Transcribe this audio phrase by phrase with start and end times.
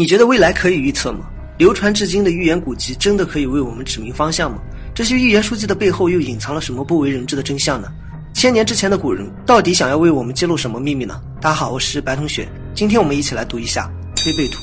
[0.00, 1.28] 你觉得未来可以预测吗？
[1.58, 4.58] 流传至今的预言古籍真的可以为我们指明方向吗？
[4.94, 7.88] 这些预言书籍的背后又隐藏了什么不为人知的真相呢？
[8.32, 11.20] 千年之前的古人到底想要为我们揭露什么秘密呢？
[11.40, 13.90] 大家好，我是白同学，今天我们一起来读一下
[14.22, 14.60] 《推背图》。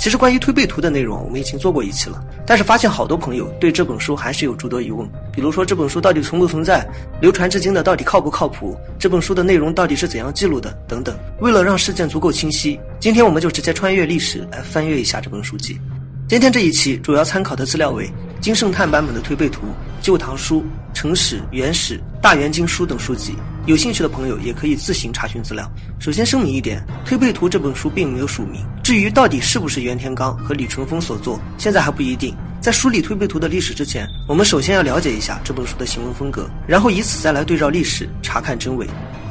[0.00, 6.88] 其实关于推背图的内容，我们已经做过一期了，但是发现好多朋友对这本书还是有诸多疑问，比如说这本书到底存不存在，
[7.20, 11.14] 流传至今的到底靠不靠谱，这本书的内容到底是怎样记录的等等。
[11.40, 15.78] 为了让事件足够清晰，今天我们就直接穿越历史来翻阅一下这本书籍。
[16.26, 19.60] 今天这一期主要参考的资料为金圣叹版本的《推背图》、
[20.00, 20.60] 《旧唐书》、
[20.94, 23.34] 《成史》、《元史》、《大元经书》等书籍。
[23.66, 25.70] 有兴趣的朋友也可以自行查询资料。
[25.98, 32.34] 首先声明一点，《推背图》这本书并没有署名，至于到底是不是袁天罡和李淳风所作，现在还不一定。
[32.60, 38.86] 在梳理《推背图》的历史之前，我们首先要了解一下这本书的行文风格，然后以此再来对照历史查看真伪。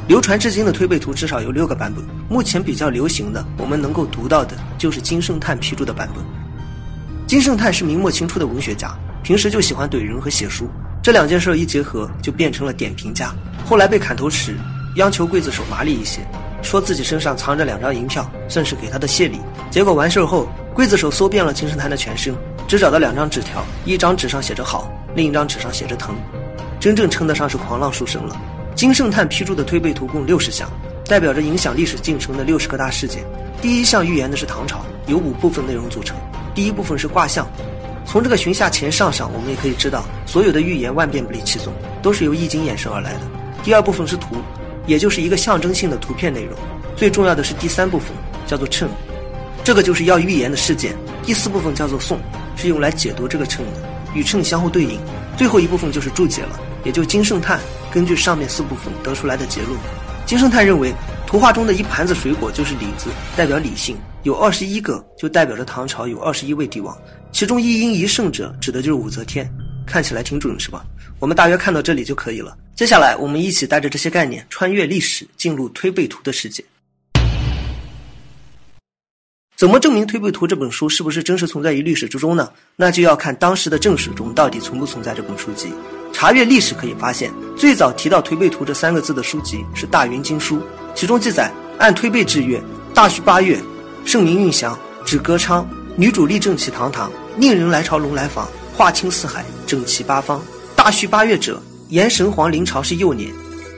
[0.08, 6.24] 流传至今的《推背图》至少有六个版本，目前比较流行的，我们能够读到的就是金圣叹批注的版本。
[7.26, 10.68] 金圣叹是明末清初的文学家，平时就喜欢怼人和写书，
[11.00, 13.32] 这两件事一结合，就变成了点评家。
[13.70, 14.56] 后来被砍头时，
[14.96, 16.18] 央求刽子手麻利一些，
[16.60, 19.38] 说自己身上藏着两张银票，算是给他的谢礼。
[19.70, 22.34] 结果完事后，刽子手搜遍了金圣叹的全身，
[22.66, 26.16] 只找到两张纸条，一张纸上写着好，另一张纸上写着疼，
[26.80, 28.36] 真正称得上是狂浪书生了。
[28.74, 30.68] 金圣叹批注的推背图共六十项，
[31.04, 33.22] 代表着影响历史进程的六十个大事件。
[33.62, 36.16] 第一项预言的是唐朝，由五部分内容组成。
[36.56, 37.48] 第一部分是卦象，
[38.04, 43.20] 从这个寻下乾上上，我们也可以知道，所有的预言万变不离其宗，都是由易经衍生而来的。
[43.62, 44.36] 第二部分是图，
[44.86, 46.56] 也就是一个象征性的图片内容。
[46.96, 48.08] 最重要的是第三部分，
[48.46, 48.88] 叫做称，
[49.62, 50.94] 这个就是要预言的事件。
[51.22, 52.18] 第四部分叫做颂，
[52.56, 54.98] 是用来解读这个称的，与称相互对应。
[55.36, 57.60] 最后一部分就是注解了，也就金圣叹
[57.92, 59.78] 根据上面四部分得出来的结论。
[60.26, 60.92] 金圣叹认为。
[61.26, 66.98] 图画中的一盘子水果就是李子，代表理性，有二十一个，就代表着唐朝有二十一位帝王，
[67.30, 69.48] 其中一阴一圣者指的就是武则天，
[69.86, 70.84] 看起来挺准是吧？
[71.18, 72.56] 我们大约看到这里就可以了。
[72.74, 76.64] 接下来我们一起带着这些概念穿越历史，进入推背图的世界。
[79.56, 82.50] 怎么证明《推背图》这本书是不是真实存在于历史之中呢？
[82.76, 85.70] 那就要看当时的正史中到底存不存在这本书籍。
[86.12, 90.56] 查阅历史可以发现，最早提到《推背图》这三个字的书籍是《大元经书》，
[90.94, 92.58] 其中记载：按推背制月，
[92.94, 93.60] 大戌八月，
[94.06, 100.42] 圣明运祥，指歌昌，女主立正起堂堂，令人来朝龙来访，化清四海，整齐八方。
[100.74, 103.30] 大戌八月者，炎神皇临朝是幼年，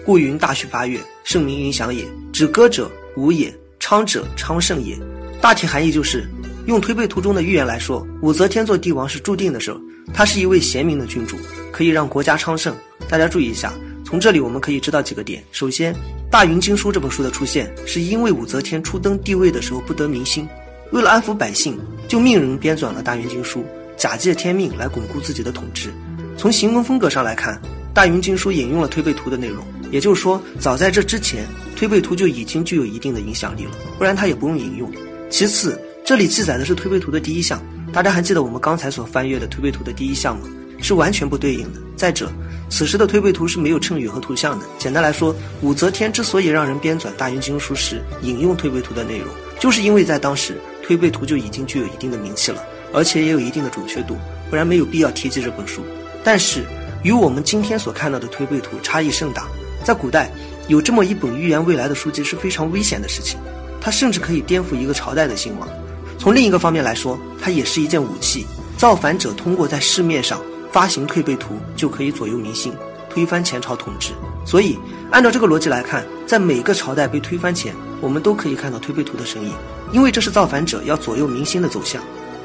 [0.05, 2.07] 故云大戌八月，圣明云祥也。
[2.33, 4.97] 指歌者武也，昌者昌盛也。
[5.41, 6.29] 大体含义就是，
[6.67, 9.77] 用推背图中的预言来说，武则天做帝王是注定的事儿。
[10.15, 11.37] 他是一位贤明的君主，
[11.73, 12.75] 可以让国家昌盛。
[13.09, 13.73] 大家注意一下，
[14.05, 15.43] 从这里我们可以知道几个点。
[15.53, 15.93] 首先，
[16.31, 20.49] 《大云经书》这本书的出现，是因为武则天初登帝位的时候不得民心，
[20.91, 23.61] 为了安抚百姓，就命人编纂了《大云经书》，
[23.97, 25.93] 假借天命来巩固自己的统治。
[26.37, 27.55] 从行文风格上来看，
[27.95, 34.91] 《大云经书》引用了推背图的内容，也就是说，早在这之前，推背图就已经具有一定的影响力了，不然他也不用引用。
[35.31, 40.49] 其次，这里记载的是推背图的第一项，大家还记得我们刚才所翻阅的推背图的第一项吗？
[40.81, 41.81] 是完全不对应的。
[41.97, 42.29] 再者，
[42.69, 44.67] 此时的推背图是没有称语和图像的。
[44.79, 49.29] 简单来说，武则天之所以让人编纂《大云经书》时引用推背图的内容，
[49.61, 52.61] 就是因为在当时推背图就已经具有一定的名气了，
[52.93, 54.17] 而且也有一定的准确度，
[54.51, 55.83] 不然没有必要提及这本书。
[56.23, 56.65] 但是，
[57.03, 59.47] 与我们今天所看到的推背图差异甚大。
[59.85, 60.31] 在古代，
[60.69, 63.39] 有这么一本预言未来的书籍是非常危险的事情。
[63.81, 65.69] 它甚至可以颠覆一个朝代的兴亡。
[66.17, 68.47] 从另一个方面来说，它也是一件武器。
[68.77, 72.73] 造反者通过在市面上发行推背图，就可以左右民心，
[73.11, 74.13] 推翻前朝统治。
[74.45, 74.79] 所以，
[75.11, 79.53] 按照这个逻辑来看，在每个朝代被推翻前，我们都可以看到推背图的身影，
[79.93, 82.01] 因为这是造反者要左右民心的走向。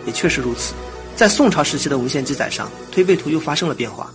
[0.07, 0.73] 也确实如此，
[1.15, 4.11] 在宋朝时期的文献记载上，推背图又发生了变化。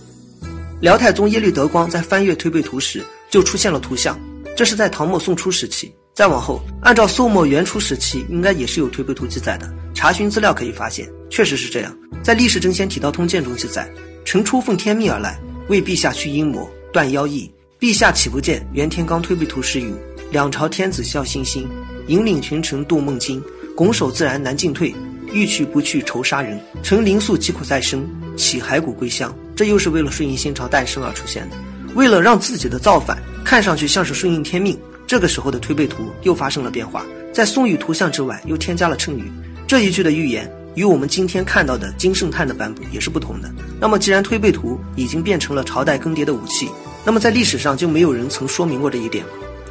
[0.81, 4.19] 辽太宗耶律德光在翻阅推背图时，就出现了图像，
[4.57, 5.93] 这是在唐末宋初时期。
[6.13, 9.71] 再往后，按照宋末元初时期，应该也是有推背图记载的。
[9.93, 11.97] 查询资料可以发现，确实是这样。
[12.21, 13.89] 在《历史争先体道通鉴》中记载，
[14.25, 15.39] 臣初奉天命而来，
[15.69, 17.51] 为陛下驱阴魔、断妖异。
[17.79, 19.93] 陛下岂不见袁天罡推背图诗云
[20.31, 21.67] ：“两朝天子笑欣欣，
[22.07, 23.43] 引领群臣度梦惊，
[23.75, 24.93] 拱手自然难进退，
[25.33, 26.59] 欲去不去愁杀人。
[26.81, 28.07] 臣灵素疾苦再生，
[28.37, 31.57] 岂骸骨归乡？”这又是为了顺应新朝诞生而出现的。
[31.95, 34.79] 为了让自己的造反看上去像是顺应天命。
[35.05, 39.31] 这个时候的推背图又发生了变化，在宋玉图像之外又添加了谶语。
[39.67, 43.51] 这一句的预言与我们今天看到的金圣叹的版本也是不同的。
[43.79, 46.67] 那么，既然推背图已经变成了朝代更迭的武器，
[47.05, 49.23] 那么在历史上就没有人曾说明过这一点。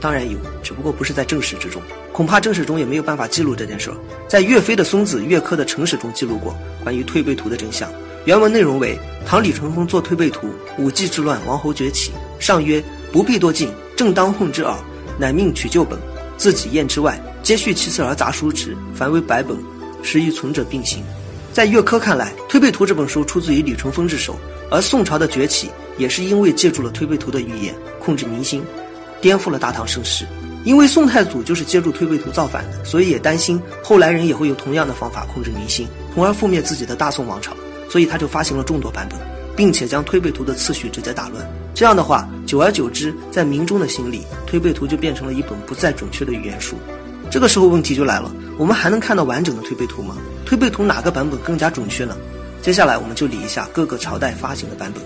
[0.03, 1.81] 当然有，只不过不是在正史之中，
[2.13, 3.97] 恐怕正史中也没有办法记录这件事儿。
[4.27, 7.89] 在岳飞的孙子岳珂的成史中记录过关于推背图的真相。
[8.25, 12.11] 原文内容为：唐李淳风作推背图，武纪之乱，王侯崛起。
[12.41, 12.83] 上曰：
[13.13, 14.77] 不必多进，正当混之耳。
[15.21, 15.97] 乃命取旧本，
[16.37, 19.57] 自己验之外，皆续其次而杂书之，凡为百本，
[20.03, 21.05] 实与存者并行。
[21.53, 24.37] 在岳珂看来，《推背图》这本书出自于李淳风之手，
[24.69, 28.65] 而宋朝的崛起也是因为借助了《推背图》的预言，控制民心，
[29.23, 30.27] 颠覆了大唐盛世。
[30.65, 37.53] 因为宋太祖就是借助《推背图》造反的，所以也担心后来人也会用同样的方法控制民心，从而覆灭自己的大宋王朝。
[37.89, 39.19] 所以他就发行了众多版本，
[39.57, 41.45] 并且将《推背图》的次序直接打乱。
[41.75, 46.77] 这样的话，久而久之，在民众的心里，《推背图》就变成了一本不再准确的语言书。
[47.29, 50.17] 这个时候问题就来了，我们还能看到完整的推背图吗？
[50.47, 52.17] 推背图哪个版本更加准确呢？
[52.63, 55.03] 接下来我们就理一下各个朝代发行的版本。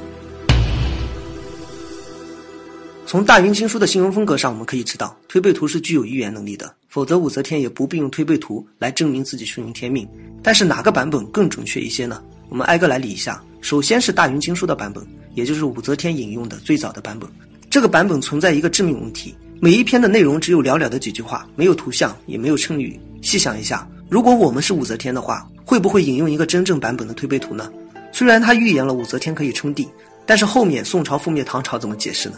[3.06, 10.06] 从大云经书的新闻风格上，我们可以知道推背图是具有预言能力的，否则武则天也不必用推背图来证明自己顺应天命。
[10.42, 12.20] 但是哪个版本更准确一些呢？
[12.48, 13.40] 我们挨个来理一下。
[13.60, 17.30] 首先是大云经书的版本，也就是武则天引用的最早的版本。
[17.70, 19.32] 这个版本存在一个致命问题。
[19.60, 22.98] 每一篇的内容只有寥寥的几句话，没有图像，也没有称语。
[23.22, 27.70] 细想一下，如果我们是武则天的话，会不会引用一个真正版本的推背图呢？
[28.10, 29.86] 虽然他预言了武则天可以称帝，
[30.26, 32.36] 但是后面宋朝覆灭唐朝怎么解释呢？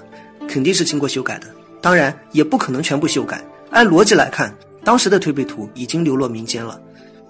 [0.49, 1.47] 肯定是经过修改的，
[1.81, 3.45] 当然也不可能全部修改。
[3.71, 4.53] 按逻辑来看，
[4.83, 6.81] 当时的推背图已经流落民间了，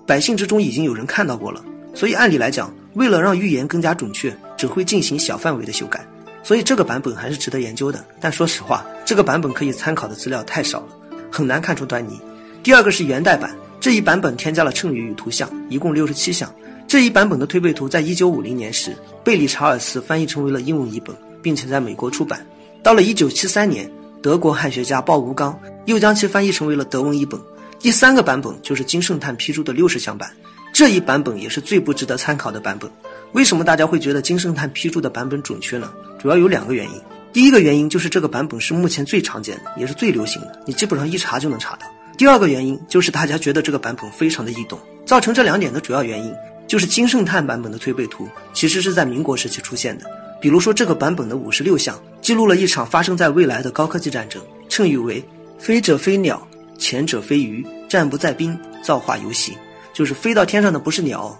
[0.06, 1.62] 百姓之中已经有人看到过了，
[1.92, 6.06] 所以按理来讲，为了让预言更加准确，只会进行小范围的修改。
[6.44, 10.86] 所以这个版本还是值得研究的，但说实话，这个版本可以参考的资料太少了，
[11.30, 12.18] 很难看出端倪。
[12.62, 16.50] 第二个是元代版，这一版本添加了谶语与图像，一共六十七项。
[16.86, 22.46] 这一版本的推背图在一九五零年时，贝里查尔斯翻译成为了英文译本，并且在美国出版。
[22.88, 23.86] 到了一九七三年，
[24.22, 27.38] 德国汉学家鲍吴刚又将其翻译成为了德文译本。
[27.78, 30.30] 第三个版本就是金圣叹批注的六十项版，
[30.72, 32.90] 这一版本也是最不值得参考的版本。
[33.32, 35.92] 为什么大家会觉得金圣叹批注的版本准确呢？
[36.18, 36.92] 主要有两个原因。
[37.30, 41.86] 第一个原因就是这个版本是目前最常见的，也是最流行的，你基本上一查就能查到。
[42.16, 44.80] 第二个原因就是大家觉得这个版本非常的易懂。
[45.04, 46.32] 造成这两点的主要原因
[46.66, 50.06] 就是金圣叹版本的推背图其实是在民国时期出现的。
[50.40, 55.24] 比如说这个版本的五十六项记录了一场发生在未来的高科技战争，称语为
[55.58, 56.46] “飞者飞鸟，
[56.76, 59.56] 潜者飞鱼，战不在兵，造化游戏”，
[59.94, 61.34] 就是飞到天上的不是鸟，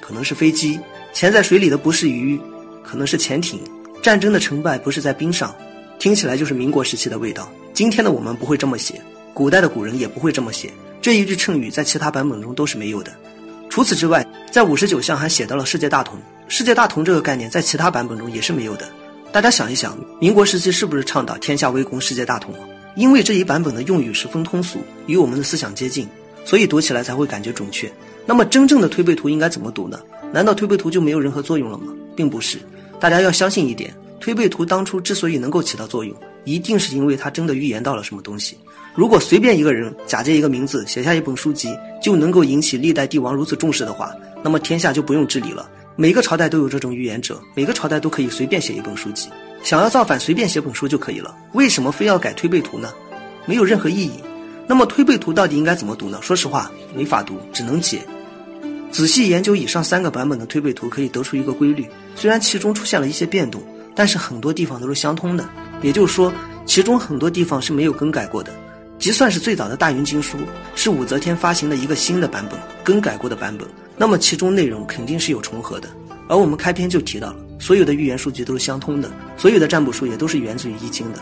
[0.00, 0.78] 可能是飞机。
[1.12, 2.40] 潜在水里的不是鱼，
[2.84, 3.58] 可能是潜艇。
[4.00, 5.52] 战争的成败不是在冰上，
[5.98, 7.50] 听起来就是民国时期的味道。
[7.74, 9.02] 今天的我们不会这么写，
[9.34, 10.72] 古代的古人也不会这么写。
[11.02, 13.12] 这一句谶语在其他版本中都是没有的。
[13.68, 16.16] 除此之外，在五十九项还写到了世界大同。
[16.46, 18.88] 世界大同这个概念在其他版本中也是没有的。
[19.30, 22.54] 大家想一想，民国时期是不是倡导天下为公、世界大同？
[22.96, 26.08] 因为这一版本的用语十分通俗，与我们的思想接近，
[26.46, 27.92] 所以读起来才会感觉准确。
[28.24, 30.00] 那么真正的推背图应该怎么读呢？
[30.32, 31.92] 难道推背图就没有任何作用了吗？
[32.16, 32.58] 并不是，
[32.98, 38.56] 大家要相信一点：推背图当初之所以能够起到作用，一定是因为它真的预言到了什么东西。
[38.94, 41.68] 如果随便一个人假借一个名字写下一本书籍，
[42.02, 44.10] 就能够引起历代帝王如此重视的话，
[44.42, 45.70] 那么天下就不用治理了。
[46.00, 49.28] 每个朝代都有这种预言者，每个朝代都可以随便写一本书籍，
[49.64, 51.34] 想要造反随便写本书就可以了。
[51.54, 52.88] 为什么非要改推背图呢？
[53.46, 54.12] 没有任何意义。
[54.68, 56.20] 那么推背图到底应该怎么读呢？
[56.22, 58.06] 说实话，没法读，只能解。
[58.92, 61.84] 仔细研究以上三个版本的推背图，可以得出一个规律：
[62.14, 63.60] 虽然其中出现了一些变动，
[63.92, 65.48] 但是很多地方都是相通的。
[65.82, 66.32] 也就是说，
[66.64, 68.54] 其中很多地方是没有更改过的。
[69.00, 70.38] 即算是最早的大云经书
[70.76, 73.66] 是武则天发行的一个新的版本，更改过的版本，
[73.98, 75.88] 那么其中内容肯定是有重合的。
[76.28, 81.18] 而我们开篇就提到了，所有的预言数据都是相通的，所有的占卜术也都是源自于易经的。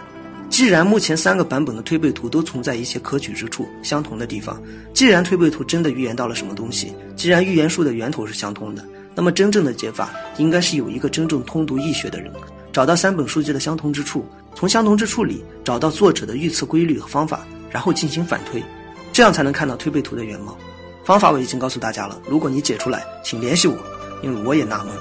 [0.48, 4.60] 既然目前三个版本的推背图都存在一些可取之处、相同的地方，
[4.92, 12.32] 既然推背图真的预言到了什么东西，既然预言术的源头是相通的，那么真正的解法应该是有一个真正通读易学的人，
[12.72, 18.62] 找到三本书籍的相同之处，从相同之处里找到作者的预测规律和方法，然后进行反推，
[19.12, 20.56] 这样才能看到推背图的原貌。
[21.06, 23.76] 方法我已经告诉大家了，如果你解出来，请联系我，
[24.22, 24.92] 因为我也纳闷。